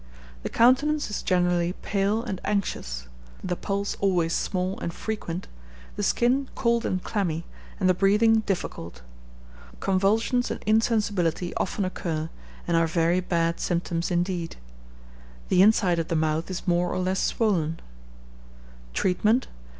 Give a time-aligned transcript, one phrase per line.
[0.41, 3.07] The countenance is generally pale and anxious;
[3.43, 5.47] the pulse always small and frequent;
[5.95, 7.45] the skin cold and clammy,
[7.79, 9.03] and the breathing difficult.
[9.79, 12.31] Convulsions and insensibility often occur,
[12.67, 14.55] and are very bad symptoms indeed.
[15.49, 17.79] The inside of the mouth is more or less swollen.
[18.95, 19.49] Treatment.